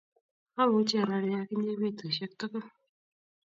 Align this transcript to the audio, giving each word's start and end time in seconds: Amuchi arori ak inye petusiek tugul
Amuchi 0.61 0.95
arori 1.01 1.31
ak 1.41 1.49
inye 1.55 1.73
petusiek 1.79 2.31
tugul 2.39 2.65